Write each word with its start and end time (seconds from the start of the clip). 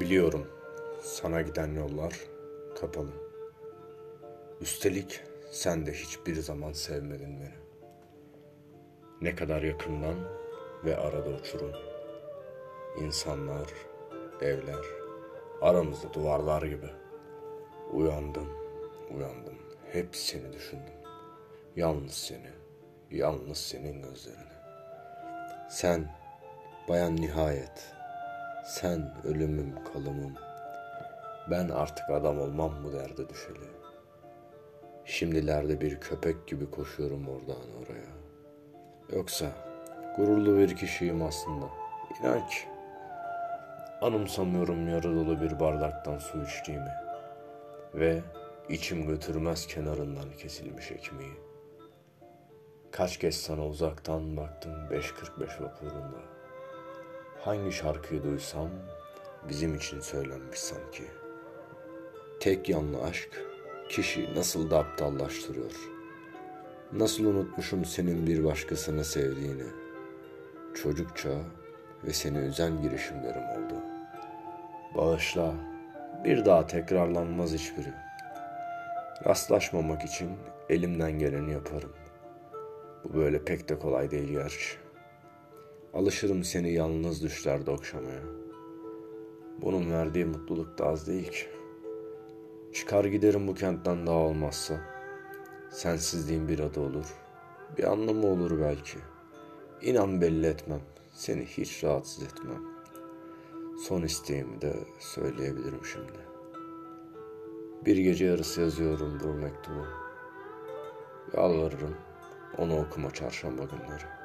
Biliyorum 0.00 0.46
sana 1.02 1.42
giden 1.42 1.74
yollar 1.74 2.20
kapalı. 2.80 3.12
Üstelik 4.60 5.20
sen 5.50 5.86
de 5.86 5.92
hiçbir 5.92 6.34
zaman 6.34 6.72
sevmedin 6.72 7.40
beni. 7.40 7.54
Ne 9.20 9.36
kadar 9.36 9.62
yakından 9.62 10.14
ve 10.84 10.96
arada 10.96 11.30
uçurum. 11.30 11.72
İnsanlar, 13.00 13.68
evler, 14.40 14.84
aramızda 15.60 16.14
duvarlar 16.14 16.62
gibi. 16.62 16.90
Uyandım, 17.92 18.48
uyandım. 19.16 19.58
Hep 19.92 20.16
seni 20.16 20.52
düşündüm. 20.52 20.94
Yalnız 21.76 22.12
seni, 22.14 22.50
yalnız 23.10 23.58
senin 23.58 24.02
gözlerini. 24.02 24.52
Sen, 25.70 26.08
bayan 26.88 27.16
nihayet, 27.16 27.92
sen 28.64 29.14
ölümüm 29.24 29.74
kalımım. 29.92 30.34
Ben 31.50 31.68
artık 31.68 32.10
adam 32.10 32.40
olmam 32.40 32.72
bu 32.84 32.92
derde 32.92 33.28
düşeli. 33.28 33.72
Şimdilerde 35.04 35.80
bir 35.80 36.00
köpek 36.00 36.46
gibi 36.46 36.70
koşuyorum 36.70 37.28
oradan 37.28 37.62
oraya. 37.82 38.12
Yoksa 39.16 39.46
gururlu 40.16 40.58
bir 40.58 40.76
kişiyim 40.76 41.22
aslında. 41.22 41.66
İnan 42.20 42.48
ki. 42.48 42.58
Anımsamıyorum 44.00 44.88
yarı 44.88 45.16
dolu 45.16 45.40
bir 45.40 45.60
bardaktan 45.60 46.18
su 46.18 46.42
içtiğimi. 46.42 46.90
Ve 47.94 48.22
içim 48.68 49.06
götürmez 49.06 49.66
kenarından 49.66 50.32
kesilmiş 50.38 50.90
ekmeği. 50.92 51.34
Kaç 52.90 53.18
kez 53.18 53.34
sana 53.34 53.66
uzaktan 53.66 54.36
baktım 54.36 54.72
5.45 54.90 55.62
vapurunda. 55.62 56.41
Hangi 57.44 57.72
şarkıyı 57.72 58.22
duysam 58.22 58.68
bizim 59.48 59.74
için 59.74 60.00
söylenmiş 60.00 60.58
sanki. 60.58 61.04
Tek 62.40 62.68
yanlı 62.68 63.02
aşk 63.02 63.42
kişi 63.88 64.34
nasıl 64.34 64.70
da 64.70 64.78
aptallaştırıyor. 64.78 65.70
Nasıl 66.92 67.24
unutmuşum 67.24 67.84
senin 67.84 68.26
bir 68.26 68.44
başkasını 68.44 69.04
sevdiğini. 69.04 69.66
Çocukça 70.74 71.30
ve 72.04 72.12
seni 72.12 72.38
üzen 72.38 72.82
girişimlerim 72.82 73.42
oldu. 73.42 73.74
Bağışla, 74.96 75.54
bir 76.24 76.44
daha 76.44 76.66
tekrarlanmaz 76.66 77.52
hiçbiri. 77.52 77.92
Rastlaşmamak 79.26 80.04
için 80.04 80.30
elimden 80.68 81.18
geleni 81.18 81.52
yaparım. 81.52 81.92
Bu 83.04 83.14
böyle 83.14 83.44
pek 83.44 83.68
de 83.68 83.78
kolay 83.78 84.10
değil 84.10 84.28
gerçi. 84.28 84.81
Alışırım 85.94 86.44
seni 86.44 86.72
yalnız 86.72 87.22
düşlerde 87.22 87.70
okşamaya. 87.70 88.22
Bunun 89.62 89.90
verdiği 89.90 90.24
mutluluk 90.24 90.78
da 90.78 90.86
az 90.86 91.06
değil 91.06 91.30
ki. 91.30 91.46
Çıkar 92.72 93.04
giderim 93.04 93.48
bu 93.48 93.54
kentten 93.54 94.06
daha 94.06 94.16
olmazsa. 94.16 94.80
Sensizliğin 95.70 96.48
bir 96.48 96.58
adı 96.58 96.80
olur. 96.80 97.14
Bir 97.78 97.84
anlamı 97.92 98.26
olur 98.26 98.60
belki. 98.60 98.98
İnan 99.82 100.20
belli 100.20 100.46
etmem. 100.46 100.80
Seni 101.12 101.44
hiç 101.44 101.84
rahatsız 101.84 102.22
etmem. 102.24 102.62
Son 103.88 104.02
isteğimi 104.02 104.60
de 104.60 104.74
söyleyebilirim 104.98 105.84
şimdi. 105.92 106.18
Bir 107.86 107.96
gece 107.96 108.24
yarısı 108.24 108.60
yazıyorum 108.60 109.20
bu 109.24 109.28
mektubu. 109.28 109.86
Yalvarırım 111.36 111.94
onu 112.58 112.80
okuma 112.80 113.10
çarşamba 113.10 113.62
günleri. 113.64 114.21